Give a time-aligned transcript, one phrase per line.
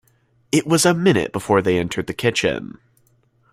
[0.51, 2.79] It was a minute before they entered the kitchen.